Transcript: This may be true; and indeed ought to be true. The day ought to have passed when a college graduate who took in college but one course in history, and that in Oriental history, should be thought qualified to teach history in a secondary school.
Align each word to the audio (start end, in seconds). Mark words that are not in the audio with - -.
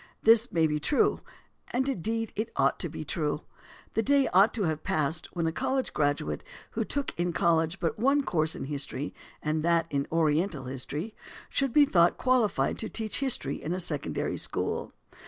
This 0.23 0.51
may 0.51 0.65
be 0.65 0.79
true; 0.79 1.19
and 1.69 1.87
indeed 1.87 2.33
ought 2.55 2.79
to 2.79 2.89
be 2.89 3.05
true. 3.05 3.41
The 3.93 4.01
day 4.01 4.27
ought 4.29 4.51
to 4.55 4.63
have 4.63 4.81
passed 4.83 5.27
when 5.35 5.45
a 5.45 5.51
college 5.51 5.93
graduate 5.93 6.43
who 6.71 6.83
took 6.83 7.13
in 7.19 7.33
college 7.33 7.79
but 7.79 7.99
one 7.99 8.23
course 8.23 8.55
in 8.55 8.63
history, 8.63 9.13
and 9.43 9.61
that 9.61 9.85
in 9.91 10.07
Oriental 10.11 10.63
history, 10.63 11.13
should 11.49 11.71
be 11.71 11.85
thought 11.85 12.17
qualified 12.17 12.79
to 12.79 12.89
teach 12.89 13.19
history 13.19 13.61
in 13.61 13.73
a 13.73 13.79
secondary 13.79 14.37
school. 14.37 14.91